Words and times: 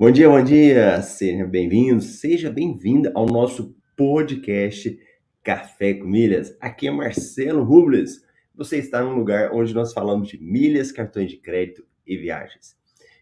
Bom 0.00 0.10
dia, 0.10 0.30
bom 0.30 0.42
dia, 0.42 1.02
seja 1.02 1.44
bem-vindo, 1.46 2.00
seja 2.00 2.50
bem-vinda 2.50 3.12
ao 3.14 3.26
nosso 3.26 3.76
podcast 3.94 4.98
Café 5.42 5.92
com 5.92 6.06
Milhas. 6.06 6.56
Aqui 6.58 6.88
é 6.88 6.90
Marcelo 6.90 7.62
Rubles. 7.62 8.24
Você 8.54 8.78
está 8.78 9.04
num 9.04 9.14
lugar 9.14 9.52
onde 9.52 9.74
nós 9.74 9.92
falamos 9.92 10.28
de 10.28 10.42
milhas, 10.42 10.90
cartões 10.90 11.30
de 11.30 11.36
crédito 11.36 11.84
e 12.06 12.16
viagens. 12.16 12.78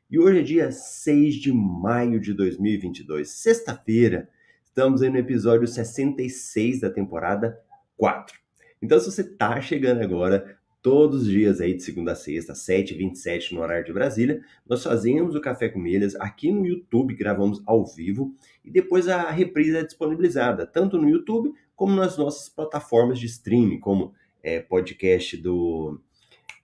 E 0.09 0.21
hoje 0.21 0.39
é 0.39 0.43
dia 0.45 0.71
6 0.71 1.35
de 1.35 1.53
maio 1.53 2.21
de 2.21 2.33
2022, 2.33 3.29
sexta-feira. 3.29 4.29
Estamos 4.65 5.03
aí 5.03 5.11
no 5.11 5.19
episódio 5.19 5.67
66 5.67 6.79
da 6.79 6.91
temporada 6.91 7.59
4. 7.97 8.39
Então, 8.81 9.01
se 9.01 9.11
você 9.11 9.23
está 9.23 9.61
chegando 9.61 10.01
agora, 10.01 10.57
todos 10.89 11.25
os 11.25 11.29
dias 11.29 11.61
aí 11.61 11.75
de 11.75 11.83
segunda 11.83 12.13
a 12.13 12.15
sexta, 12.15 12.55
7h27 12.55 13.53
no 13.53 13.61
horário 13.61 13.85
de 13.85 13.93
Brasília, 13.93 14.41
nós 14.67 14.83
fazemos 14.83 15.35
o 15.35 15.41
Café 15.43 15.69
com 15.69 15.79
Milhas 15.79 16.17
aqui 16.17 16.51
no 16.51 16.65
YouTube, 16.65 17.15
gravamos 17.15 17.63
ao 17.67 17.85
vivo 17.85 18.35
e 18.65 18.71
depois 18.71 19.07
a 19.07 19.31
reprise 19.31 19.77
é 19.77 19.85
disponibilizada 19.85 20.67
tanto 20.67 20.97
no 20.97 21.07
YouTube 21.07 21.53
como 21.77 21.95
nas 21.95 22.17
nossas 22.17 22.49
plataformas 22.49 23.21
de 23.21 23.27
streaming, 23.27 23.79
como 23.79 24.15
é, 24.43 24.61
podcast 24.61 25.37
do 25.37 26.01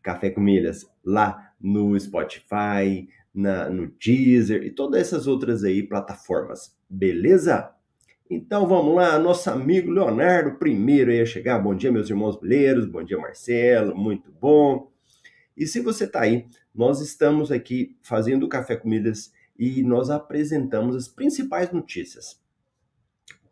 Café 0.03 0.31
com 0.31 0.41
Milhas 0.41 0.91
lá 1.05 1.53
no 1.61 2.01
Spotify, 2.01 3.07
na, 3.35 3.69
no 3.69 3.93
Deezer 4.03 4.63
e 4.63 4.71
todas 4.71 5.03
essas 5.03 5.27
outras 5.27 5.63
aí 5.65 5.83
plataformas, 5.83 6.75
beleza? 6.89 7.71
Então 8.31 8.67
vamos 8.67 8.95
lá, 8.95 9.19
nosso 9.19 9.51
amigo 9.51 9.91
Leonardo 9.91 10.59
primeiro 10.59 11.13
ia 11.13 11.27
chegar. 11.27 11.59
Bom 11.59 11.75
dia, 11.75 11.93
meus 11.93 12.09
irmãos 12.09 12.37
brasileiros. 12.37 12.87
Bom 12.87 13.05
dia, 13.05 13.19
Marcelo. 13.19 13.95
Muito 13.95 14.33
bom. 14.41 14.91
E 15.55 15.67
se 15.67 15.81
você 15.81 16.05
está 16.05 16.23
aí, 16.23 16.47
nós 16.75 17.03
estamos 17.03 17.53
aqui 17.53 17.99
fazendo 18.01 18.49
Café 18.49 18.77
Comidas 18.77 19.31
e 19.59 19.83
nós 19.83 20.09
apresentamos 20.09 20.97
as 20.97 21.07
principais 21.07 21.71
notícias. 21.71 22.43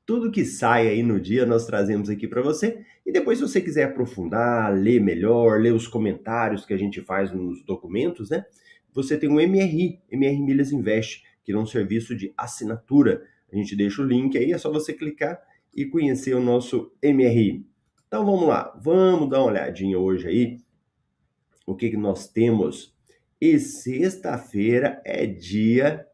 Tudo 0.07 0.33
que 0.33 0.43
sai 0.43 0.89
aí 0.89 1.03
no 1.03 1.21
dia 1.21 1.45
nós 1.45 1.67
trazemos 1.67 2.09
aqui 2.09 2.27
para 2.27 2.41
você. 2.41 2.83
E 3.05 3.13
depois, 3.13 3.39
se 3.39 3.47
você 3.47 3.61
quiser 3.61 3.85
aprofundar, 3.85 4.73
ler 4.73 5.03
melhor, 5.03 5.61
ler 5.61 5.75
os 5.75 5.87
comentários 5.87 6.65
que 6.65 6.73
a 6.73 6.79
gente 6.79 7.03
faz 7.03 7.31
nos 7.31 7.63
documentos, 7.63 8.31
né? 8.31 8.47
Você 8.95 9.19
tem 9.19 9.29
o 9.29 9.35
MRI, 9.35 10.01
MR 10.11 10.41
Milhas 10.41 10.73
Invest, 10.73 11.23
que 11.45 11.53
é 11.53 11.59
um 11.59 11.67
serviço 11.67 12.17
de 12.17 12.33
assinatura 12.39 13.23
a 13.53 13.57
gente 13.57 13.77
deixa 13.77 14.03
o 14.03 14.07
link 14.07 14.37
aí, 14.39 14.53
é 14.53 14.59
só 14.59 14.71
você 14.71 14.93
clicar 14.93 15.41
e 15.75 15.85
conhecer 15.85 16.35
o 16.35 16.41
nosso 16.41 16.93
MRI. 17.03 17.67
Então 18.07 18.25
vamos 18.25 18.49
lá, 18.49 18.79
vamos 18.83 19.29
dar 19.29 19.41
uma 19.41 19.51
olhadinha 19.51 19.99
hoje 19.99 20.29
aí 20.29 20.59
o 21.67 21.75
que, 21.75 21.91
que 21.91 21.97
nós 21.97 22.29
temos. 22.29 22.95
E 23.41 23.59
sexta-feira 23.59 25.01
é 25.05 25.27
dia 25.27 26.07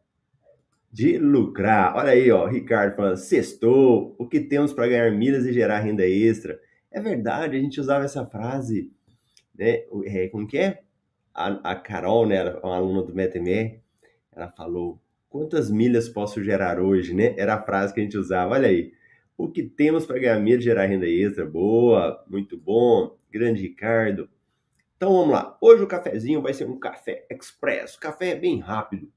de 0.91 1.17
lucrar. 1.17 1.95
Olha 1.95 2.11
aí, 2.11 2.31
ó, 2.31 2.47
Ricardo 2.47 2.95
falando, 2.95 3.17
sextou, 3.17 4.15
o 4.17 4.27
que 4.27 4.39
temos 4.39 4.73
para 4.73 4.87
ganhar 4.87 5.11
milhas 5.11 5.45
e 5.45 5.53
gerar 5.53 5.79
renda 5.79 6.07
extra? 6.07 6.59
É 6.91 6.99
verdade, 6.99 7.55
a 7.55 7.59
gente 7.59 7.79
usava 7.79 8.05
essa 8.05 8.25
frase, 8.25 8.91
né? 9.55 9.83
É, 10.05 10.27
como 10.29 10.47
que 10.47 10.57
é? 10.57 10.81
A, 11.33 11.71
a 11.71 11.75
Carol, 11.75 12.25
né, 12.25 12.43
uma 12.63 12.75
aluna 12.75 13.03
do 13.03 13.13
MetaMR, 13.13 13.79
ela 14.31 14.49
falou, 14.49 14.99
Quantas 15.29 15.69
milhas 15.69 16.09
posso 16.09 16.43
gerar 16.43 16.79
hoje, 16.79 17.13
né? 17.13 17.35
Era 17.37 17.53
a 17.53 17.61
frase 17.61 17.93
que 17.93 17.99
a 17.99 18.03
gente 18.03 18.17
usava. 18.17 18.55
Olha 18.55 18.67
aí. 18.67 18.91
O 19.37 19.47
que 19.47 19.63
temos 19.63 20.05
para 20.05 20.19
ganhar 20.19 20.39
milhas 20.39 20.63
gerar 20.63 20.85
renda 20.85 21.07
extra? 21.07 21.45
Boa, 21.45 22.25
muito 22.27 22.57
bom. 22.57 23.15
Grande 23.31 23.61
Ricardo. 23.61 24.27
Então 24.97 25.13
vamos 25.13 25.29
lá. 25.31 25.57
Hoje 25.61 25.83
o 25.83 25.87
cafezinho 25.87 26.41
vai 26.41 26.53
ser 26.53 26.67
um 26.67 26.79
café 26.79 27.25
express. 27.29 27.95
O 27.95 27.99
café 27.99 28.31
é 28.31 28.35
bem 28.35 28.59
rápido. 28.59 29.09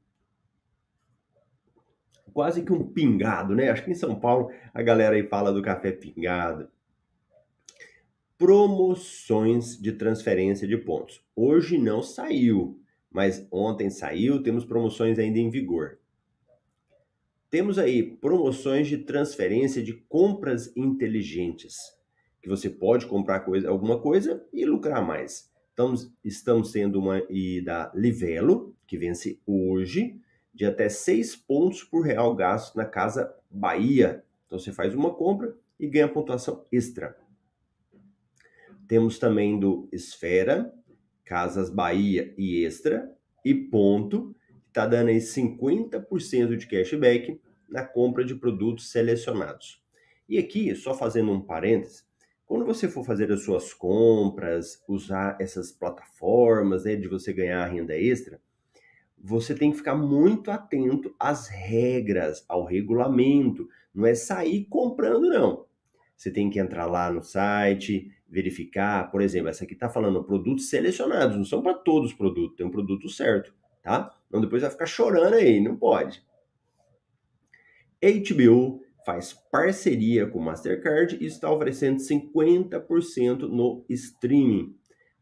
Quase 2.32 2.62
que 2.62 2.72
um 2.72 2.86
pingado, 2.86 3.54
né? 3.54 3.70
Acho 3.70 3.84
que 3.84 3.90
em 3.90 3.94
São 3.94 4.14
Paulo 4.14 4.50
a 4.72 4.82
galera 4.82 5.16
aí 5.16 5.26
fala 5.26 5.52
do 5.52 5.62
café 5.62 5.90
pingado. 5.90 6.68
Promoções 8.38 9.80
de 9.80 9.92
transferência 9.92 10.68
de 10.68 10.76
pontos. 10.76 11.24
Hoje 11.34 11.78
não 11.78 12.02
saiu, 12.02 12.78
mas 13.10 13.46
ontem 13.50 13.88
saiu. 13.88 14.42
Temos 14.42 14.64
promoções 14.64 15.18
ainda 15.18 15.38
em 15.38 15.50
vigor. 15.50 15.98
Temos 17.52 17.78
aí 17.78 18.02
promoções 18.02 18.88
de 18.88 18.96
transferência 18.96 19.82
de 19.82 19.92
compras 19.92 20.74
inteligentes, 20.74 21.76
que 22.40 22.48
você 22.48 22.70
pode 22.70 23.04
comprar 23.04 23.40
coisa, 23.40 23.68
alguma 23.68 24.00
coisa 24.00 24.42
e 24.50 24.64
lucrar 24.64 25.06
mais. 25.06 25.52
Então, 25.74 25.92
estamos 26.24 26.72
tendo 26.72 26.98
uma 26.98 27.22
e 27.28 27.60
da 27.60 27.92
Livelo, 27.94 28.74
que 28.86 28.96
vence 28.96 29.38
hoje, 29.46 30.18
de 30.54 30.64
até 30.64 30.88
6 30.88 31.36
pontos 31.36 31.84
por 31.84 32.06
real 32.06 32.34
gasto 32.34 32.74
na 32.74 32.86
Casa 32.86 33.30
Bahia. 33.50 34.24
Então, 34.46 34.58
você 34.58 34.72
faz 34.72 34.94
uma 34.94 35.12
compra 35.12 35.54
e 35.78 35.86
ganha 35.86 36.08
pontuação 36.08 36.64
extra. 36.72 37.14
Temos 38.88 39.18
também 39.18 39.60
do 39.60 39.86
Esfera, 39.92 40.74
Casas 41.22 41.68
Bahia 41.68 42.32
e 42.38 42.64
Extra, 42.64 43.14
e 43.44 43.54
Ponto, 43.54 44.34
está 44.72 44.86
dando 44.86 45.08
aí 45.08 45.18
50% 45.18 46.56
de 46.56 46.66
cashback 46.66 47.38
na 47.68 47.84
compra 47.84 48.24
de 48.24 48.34
produtos 48.34 48.90
selecionados. 48.90 49.82
E 50.26 50.38
aqui, 50.38 50.74
só 50.74 50.94
fazendo 50.94 51.30
um 51.30 51.42
parênteses, 51.42 52.06
quando 52.46 52.64
você 52.64 52.88
for 52.88 53.04
fazer 53.04 53.30
as 53.30 53.44
suas 53.44 53.74
compras, 53.74 54.82
usar 54.88 55.36
essas 55.38 55.70
plataformas 55.70 56.84
né, 56.84 56.96
de 56.96 57.06
você 57.06 57.32
ganhar 57.32 57.66
renda 57.66 57.96
extra, 57.96 58.40
você 59.16 59.54
tem 59.54 59.70
que 59.70 59.76
ficar 59.76 59.94
muito 59.94 60.50
atento 60.50 61.14
às 61.20 61.48
regras, 61.48 62.44
ao 62.48 62.64
regulamento. 62.64 63.68
Não 63.94 64.06
é 64.06 64.14
sair 64.14 64.64
comprando, 64.64 65.28
não. 65.28 65.66
Você 66.16 66.30
tem 66.30 66.50
que 66.50 66.58
entrar 66.58 66.86
lá 66.86 67.10
no 67.10 67.22
site, 67.22 68.10
verificar, 68.28 69.10
por 69.10 69.20
exemplo, 69.20 69.48
essa 69.48 69.64
aqui 69.64 69.74
está 69.74 69.88
falando 69.88 70.24
produtos 70.24 70.70
selecionados, 70.70 71.36
não 71.36 71.44
são 71.44 71.62
para 71.62 71.74
todos 71.74 72.10
os 72.10 72.16
produtos, 72.16 72.56
tem 72.56 72.66
um 72.66 72.70
produto 72.70 73.08
certo 73.08 73.52
tá? 73.82 74.14
Então 74.32 74.40
depois 74.40 74.62
vai 74.62 74.70
ficar 74.70 74.86
chorando 74.86 75.34
aí, 75.34 75.60
não 75.60 75.76
pode. 75.76 76.24
HBO 78.02 78.80
faz 79.04 79.34
parceria 79.34 80.26
com 80.26 80.38
Mastercard 80.38 81.18
e 81.20 81.26
está 81.26 81.52
oferecendo 81.52 81.98
50% 81.98 83.40
no 83.40 83.84
streaming. 83.90 84.74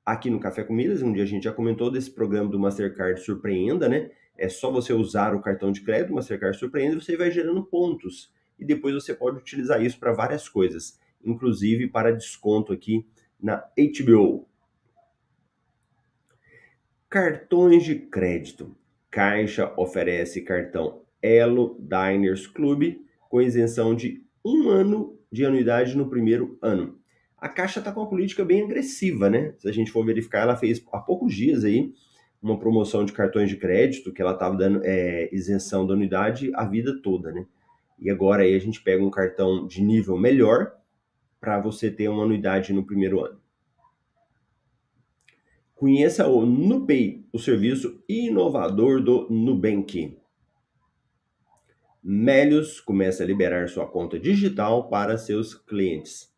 Aqui 0.07 0.31
no 0.31 0.39
Café 0.39 0.63
com 0.63 0.73
Milhas, 0.73 1.03
um 1.03 1.13
dia 1.13 1.25
a 1.25 1.27
gente 1.27 1.43
já 1.43 1.53
comentou 1.53 1.91
desse 1.91 2.09
programa 2.09 2.49
do 2.49 2.61
Mastercard 2.61 3.21
Surpreenda, 3.21 3.89
né? 3.89 4.13
É 4.39 4.49
só 4.49 4.71
você 4.71 4.93
usar 4.93 5.35
o 5.35 5.41
cartão 5.41 5.73
de 5.73 5.81
crédito 5.81 6.15
Mastercard 6.15 6.57
Surpreenda 6.57 6.95
e 6.95 7.01
você 7.01 7.17
vai 7.17 7.33
gerando 7.33 7.65
pontos. 7.65 8.33
E 8.61 8.65
depois 8.65 8.95
você 8.95 9.13
pode 9.13 9.39
utilizar 9.39 9.83
isso 9.83 9.99
para 9.99 10.13
várias 10.13 10.49
coisas, 10.49 11.01
inclusive 11.25 11.89
para 11.89 12.13
desconto 12.13 12.73
aqui 12.73 13.05
na 13.43 13.57
HBO. 13.77 14.49
Cartões 17.09 17.83
de 17.83 17.97
crédito. 17.97 18.77
Caixa 19.11 19.73
oferece 19.77 20.43
cartão 20.43 21.03
Elo 21.23 21.77
Diners 21.81 22.47
Club 22.47 22.97
com 23.29 23.43
isenção 23.43 23.95
de 23.95 24.23
um 24.45 24.69
ano 24.69 25.19
de 25.31 25.45
anuidade 25.45 25.97
no 25.97 26.09
primeiro 26.09 26.59
ano. 26.63 26.99
A 27.39 27.49
Caixa 27.49 27.79
está 27.79 27.91
com 27.91 28.01
uma 28.01 28.09
política 28.09 28.45
bem 28.45 28.63
agressiva, 28.63 29.31
né? 29.31 29.55
Se 29.59 29.69
a 29.69 29.73
gente 29.73 29.91
for 29.91 30.05
verificar, 30.05 30.43
ela 30.43 30.57
fez 30.57 30.85
há 30.93 30.99
poucos 30.99 31.35
dias 31.35 31.65
aí 31.65 31.93
uma 32.43 32.59
promoção 32.59 33.05
de 33.05 33.13
cartões 33.13 33.49
de 33.49 33.57
crédito 33.57 34.13
que 34.13 34.23
ela 34.23 34.33
estava 34.33 34.57
dando 34.57 34.81
é, 34.85 35.29
isenção 35.33 35.87
da 35.87 35.95
anuidade 35.95 36.51
a 36.55 36.65
vida 36.65 37.01
toda, 37.03 37.33
né? 37.33 37.47
E 37.99 38.11
agora 38.11 38.43
aí 38.43 38.55
a 38.55 38.59
gente 38.59 38.83
pega 38.83 39.03
um 39.03 39.11
cartão 39.11 39.67
de 39.67 39.83
nível 39.83 40.17
melhor 40.17 40.73
para 41.41 41.61
você 41.61 41.91
ter 41.91 42.09
uma 42.09 42.25
anuidade 42.25 42.73
no 42.73 42.85
primeiro 42.85 43.25
ano. 43.25 43.40
Conheça 45.81 46.29
o 46.29 46.45
NuPay, 46.45 47.25
o 47.33 47.39
serviço 47.39 48.05
inovador 48.07 49.03
do 49.03 49.27
Nubank. 49.31 50.15
Melios 52.05 52.79
começa 52.79 53.23
a 53.23 53.27
liberar 53.27 53.67
sua 53.67 53.87
conta 53.87 54.21
digital 54.21 54.91
para 54.91 55.17
seus 55.17 55.55
clientes. 55.55 56.31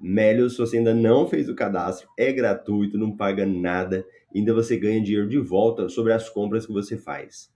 Melios, 0.00 0.54
se 0.54 0.58
você 0.58 0.78
ainda 0.78 0.92
não 0.92 1.28
fez 1.28 1.48
o 1.48 1.54
cadastro, 1.54 2.08
é 2.18 2.32
gratuito, 2.32 2.98
não 2.98 3.16
paga 3.16 3.46
nada, 3.46 4.04
ainda 4.34 4.52
você 4.52 4.76
ganha 4.76 5.00
dinheiro 5.00 5.28
de 5.28 5.38
volta 5.38 5.88
sobre 5.88 6.12
as 6.12 6.28
compras 6.28 6.66
que 6.66 6.72
você 6.72 6.98
faz. 6.98 7.54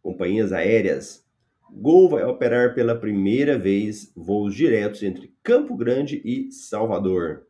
Companhias 0.00 0.50
aéreas. 0.50 1.22
Gol 1.70 2.08
vai 2.08 2.24
operar 2.24 2.74
pela 2.74 2.98
primeira 2.98 3.58
vez 3.58 4.10
voos 4.16 4.54
diretos 4.54 5.02
entre 5.02 5.34
Campo 5.42 5.76
Grande 5.76 6.22
e 6.24 6.50
Salvador. 6.50 7.46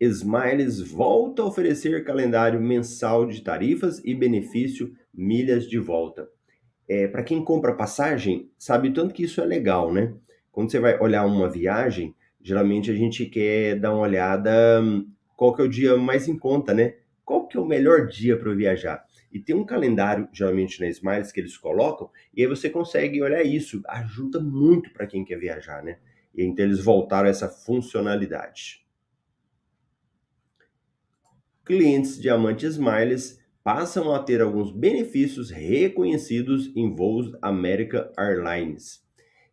Smiles 0.00 0.80
volta 0.80 1.42
a 1.42 1.44
oferecer 1.44 2.02
calendário 2.04 2.58
mensal 2.58 3.26
de 3.26 3.42
tarifas 3.42 4.00
e 4.02 4.14
benefício 4.14 4.94
milhas 5.12 5.68
de 5.68 5.78
volta. 5.78 6.26
É, 6.88 7.06
Para 7.06 7.22
quem 7.22 7.44
compra 7.44 7.74
passagem, 7.76 8.50
sabe 8.56 8.90
tanto 8.92 9.12
que 9.12 9.24
isso 9.24 9.42
é 9.42 9.44
legal, 9.44 9.92
né? 9.92 10.14
Quando 10.50 10.70
você 10.70 10.78
vai 10.80 10.98
olhar 10.98 11.26
uma 11.26 11.50
viagem, 11.50 12.14
geralmente 12.40 12.90
a 12.90 12.94
gente 12.94 13.26
quer 13.26 13.78
dar 13.78 13.92
uma 13.92 14.00
olhada 14.00 14.80
hum, 14.82 15.06
qual 15.36 15.54
que 15.54 15.60
é 15.60 15.64
o 15.66 15.68
dia 15.68 15.94
mais 15.98 16.26
em 16.28 16.38
conta, 16.38 16.72
né? 16.72 16.94
Qual 17.22 17.46
que 17.46 17.58
é 17.58 17.60
o 17.60 17.66
melhor 17.66 18.06
dia 18.06 18.38
para 18.38 18.54
viajar? 18.54 19.04
E 19.30 19.38
tem 19.38 19.54
um 19.54 19.64
calendário, 19.64 20.28
geralmente 20.32 20.80
na 20.80 20.88
Smiles, 20.88 21.30
que 21.30 21.40
eles 21.40 21.56
colocam, 21.56 22.10
e 22.34 22.40
aí 22.40 22.48
você 22.48 22.70
consegue 22.70 23.22
olhar 23.22 23.42
isso. 23.42 23.82
Ajuda 23.86 24.40
muito 24.40 24.92
para 24.92 25.06
quem 25.06 25.24
quer 25.24 25.38
viajar, 25.38 25.82
né? 25.84 25.98
E 26.34 26.42
então 26.42 26.64
eles 26.64 26.80
voltaram 26.82 27.28
essa 27.28 27.48
funcionalidade. 27.48 28.80
Clientes 31.70 32.20
Diamante 32.20 32.66
Smiles 32.66 33.38
passam 33.62 34.12
a 34.12 34.18
ter 34.18 34.40
alguns 34.40 34.72
benefícios 34.72 35.50
reconhecidos 35.50 36.68
em 36.74 36.92
voos 36.92 37.32
American 37.40 38.10
Airlines. 38.18 39.06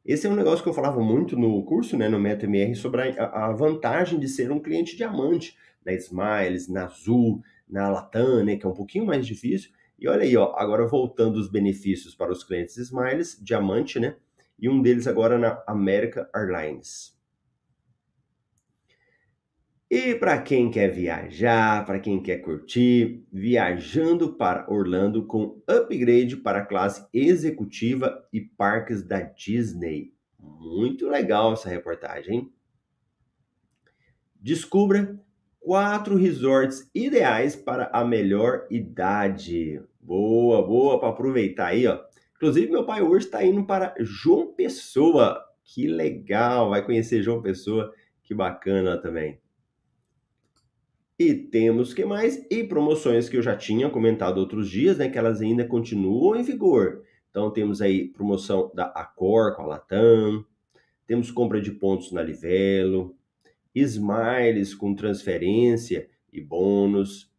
Esse 0.04 0.26
é 0.26 0.30
um 0.32 0.36
negócio 0.36 0.64
que 0.64 0.70
eu 0.70 0.74
falava 0.74 1.00
muito 1.00 1.38
no 1.38 1.64
curso, 1.64 1.96
né, 1.96 2.10
no 2.10 2.20
MetaMR, 2.20 2.74
sobre 2.74 3.20
a, 3.20 3.50
a 3.50 3.52
vantagem 3.54 4.20
de 4.20 4.28
ser 4.28 4.52
um 4.52 4.60
cliente 4.60 4.98
diamante 4.98 5.56
na 5.86 5.94
Smiles, 5.94 6.68
na 6.68 6.86
Azul, 6.86 7.44
na 7.70 7.88
Latam, 7.88 8.44
né, 8.44 8.56
que 8.56 8.66
é 8.66 8.70
um 8.70 8.74
pouquinho 8.74 9.06
mais 9.06 9.24
difícil. 9.24 9.70
E 10.00 10.08
olha 10.08 10.24
aí, 10.24 10.36
ó, 10.36 10.56
agora 10.56 10.88
voltando 10.88 11.36
os 11.36 11.52
benefícios 11.52 12.16
para 12.16 12.32
os 12.32 12.44
clientes 12.44 12.78
Smiles, 12.78 13.38
diamante, 13.40 14.00
né? 14.00 14.16
E 14.60 14.68
um 14.68 14.82
deles 14.82 15.06
agora 15.06 15.38
na 15.38 15.62
American 15.68 16.26
Airlines. 16.34 17.16
E 19.90 20.16
para 20.16 20.42
quem 20.42 20.70
quer 20.70 20.90
viajar, 20.90 21.86
para 21.86 21.98
quem 21.98 22.22
quer 22.22 22.40
curtir, 22.40 23.26
viajando 23.32 24.34
para 24.34 24.70
Orlando 24.70 25.26
com 25.26 25.62
upgrade 25.66 26.36
para 26.36 26.66
classe 26.66 27.08
executiva 27.14 28.28
e 28.34 28.42
parques 28.42 29.02
da 29.02 29.22
Disney. 29.22 30.14
Muito 30.38 31.08
legal 31.08 31.54
essa 31.54 31.70
reportagem. 31.70 32.36
Hein? 32.36 32.54
Descubra 34.36 35.18
quatro 35.58 36.18
resorts 36.18 36.90
ideais 36.94 37.56
para 37.56 37.90
a 37.94 38.04
melhor 38.04 38.68
idade. 38.70 39.82
Boa, 40.02 40.68
boa 40.68 41.00
para 41.00 41.10
aproveitar 41.10 41.68
aí, 41.68 41.88
ó. 41.88 41.98
Inclusive 42.36 42.70
meu 42.70 42.86
pai 42.86 43.02
hoje 43.02 43.26
está 43.26 43.42
indo 43.42 43.66
para 43.66 43.96
João 44.00 44.54
Pessoa. 44.54 45.42
Que 45.64 45.88
legal, 45.88 46.72
vai 46.72 46.86
conhecer 46.86 47.24
João 47.24 47.42
Pessoa. 47.42 47.94
Que 48.22 48.34
bacana 48.36 48.98
também. 48.98 49.40
E 51.20 51.34
temos 51.34 51.96
que 51.96 52.06
mais? 52.06 52.46
E 52.50 52.64
promoções 52.64 53.28
que 53.28 53.38
eu 53.38 53.42
já 53.42 53.56
tinha 53.56 53.90
comentado 53.90 54.38
outros 54.38 54.70
dias, 54.70 54.98
né? 54.98 55.10
Que 55.10 55.18
elas 55.18 55.42
ainda 55.42 55.66
continuam 55.66 56.36
em 56.36 56.44
vigor. 56.44 57.04
Então 57.32 57.50
temos 57.52 57.82
aí 57.82 58.08
promoção 58.08 58.72
da 58.74 58.86
Accor 58.86 59.56
com 59.56 59.64
a 59.64 59.66
Latam, 59.66 60.46
temos 61.08 61.32
compra 61.32 61.62
de 61.62 61.72
pontos 61.72 62.12
na 62.12 62.22
Livelo, 62.22 63.16
Smiles 63.74 64.74
com 64.74 64.94
transferência 64.94 66.08
e 66.32 66.42
bônus, 66.42 67.32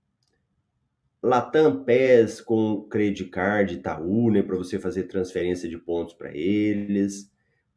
Latam 1.23 1.83
PES 1.85 2.41
com 2.41 2.83
Credit 2.83 3.29
Card 3.29 3.75
Itaú, 3.75 4.31
né, 4.31 4.43
para 4.43 4.57
você 4.57 4.79
fazer 4.79 5.05
transferência 5.05 5.69
de 5.69 5.77
pontos 5.77 6.15
para 6.15 6.33
eles. 6.33 7.31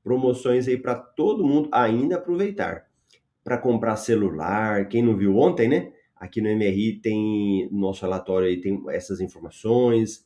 Promoções 0.04 0.68
aí 0.68 0.78
para 0.78 0.96
todo 0.96 1.46
mundo 1.46 1.70
ainda 1.72 2.18
aproveitar 2.18 2.91
para 3.44 3.58
comprar 3.58 3.96
celular. 3.96 4.88
Quem 4.88 5.04
não 5.04 5.18
viu 5.18 5.38
ontem, 5.38 5.68
né? 5.68 5.92
Aqui 6.16 6.40
no 6.42 6.50
MRI 6.50 7.00
tem 7.02 7.70
nosso 7.72 8.02
relatório 8.04 8.48
aí 8.48 8.62
tem 8.62 8.82
essas 8.90 9.20
informações. 9.20 10.26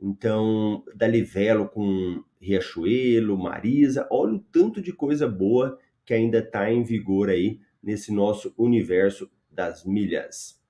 Então, 0.00 0.84
da 0.94 1.06
Livelo 1.06 1.68
com 1.68 2.22
Riachuelo, 2.40 3.38
Marisa, 3.38 4.06
olha 4.10 4.34
o 4.34 4.38
tanto 4.38 4.82
de 4.82 4.92
coisa 4.92 5.26
boa 5.28 5.78
que 6.04 6.12
ainda 6.12 6.38
está 6.38 6.70
em 6.70 6.82
vigor 6.82 7.30
aí 7.30 7.60
nesse 7.82 8.12
nosso 8.12 8.52
universo 8.58 9.30
das 9.50 9.84
milhas. 9.84 10.60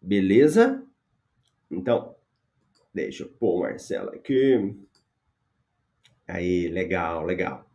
Beleza? 0.00 0.84
Então, 1.70 2.16
deixa 2.92 3.22
eu 3.22 3.28
pôr 3.28 3.58
o 3.58 3.60
Marcelo 3.60 4.10
aqui. 4.10 4.74
Aí, 6.26 6.68
legal, 6.68 7.24
legal. 7.24 7.69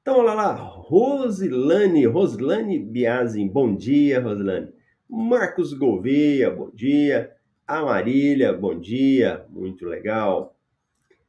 Então, 0.00 0.20
olha 0.20 0.32
lá, 0.32 0.54
Rosilane, 0.54 2.06
Rosilane 2.06 2.78
Biazin, 2.78 3.46
bom 3.46 3.74
dia, 3.74 4.20
Rosilane. 4.20 4.72
Marcos 5.08 5.72
Gouveia, 5.72 6.50
bom 6.50 6.70
dia. 6.72 7.32
Amarília, 7.66 8.52
bom 8.52 8.78
dia, 8.78 9.44
muito 9.50 9.84
legal. 9.84 10.56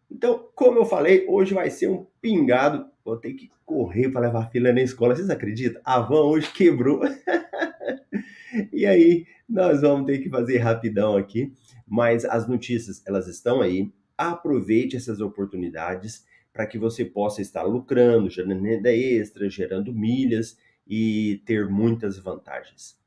Então, 0.10 0.48
como 0.56 0.80
eu 0.80 0.86
falei, 0.86 1.26
hoje 1.28 1.54
vai 1.54 1.70
ser 1.70 1.90
um 1.90 2.06
pingado. 2.22 2.86
Vou 3.04 3.18
ter 3.18 3.34
que 3.34 3.50
correr 3.66 4.10
para 4.10 4.22
levar 4.22 4.44
a 4.44 4.48
filha 4.48 4.72
na 4.72 4.82
escola. 4.82 5.16
Vocês 5.16 5.30
acreditam? 5.30 5.82
A 5.84 6.00
van 6.00 6.22
hoje 6.22 6.52
quebrou. 6.54 7.02
e 8.72 8.86
aí, 8.86 9.26
nós 9.48 9.82
vamos 9.82 10.06
ter 10.06 10.20
que 10.20 10.30
fazer 10.30 10.60
rapidão 10.60 11.18
aqui. 11.18 11.52
Mas 11.88 12.24
as 12.24 12.48
notícias, 12.48 13.04
elas 13.06 13.28
estão 13.28 13.62
aí. 13.62 13.92
Aproveite 14.18 14.96
essas 14.96 15.20
oportunidades 15.22 16.26
para 16.60 16.68
que 16.68 16.78
você 16.78 17.06
possa 17.06 17.42
estar 17.42 17.64
lucrando, 17.64 18.30
gerando 18.30 18.62
renda 18.62 18.94
extra, 18.94 19.50
gerando 19.50 19.94
milhas 19.94 20.58
e 20.86 21.42
ter 21.46 21.70
muitas 21.70 22.20
vantagens. 22.20 23.00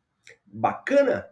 Bacana? 0.47 1.27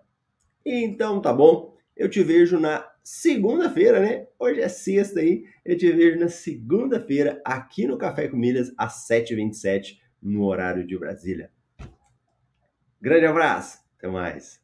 Então 0.62 1.22
tá 1.22 1.32
bom. 1.32 1.74
Eu 1.96 2.10
te 2.10 2.22
vejo 2.22 2.60
na 2.60 2.86
segunda-feira, 3.02 4.00
né? 4.00 4.26
Hoje 4.38 4.60
é 4.60 4.68
sexta 4.68 5.20
aí. 5.20 5.44
Eu 5.64 5.78
te 5.78 5.90
vejo 5.90 6.20
na 6.20 6.28
segunda-feira 6.28 7.40
aqui 7.42 7.86
no 7.86 7.96
Café 7.96 8.28
com 8.28 8.36
Milhas 8.36 8.70
às 8.76 9.08
7h27 9.08 9.98
no 10.20 10.44
horário 10.44 10.86
de 10.86 10.98
Brasília. 10.98 11.50
Grande 13.00 13.24
abraço. 13.24 13.78
Até 13.96 14.08
mais. 14.08 14.60